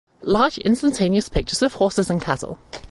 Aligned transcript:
Large 0.23 0.57
instantaneous 0.57 1.29
pictures 1.29 1.61
of 1.61 1.75
horses 1.75 2.09
and 2.09 2.19
cattle’. 2.19 2.57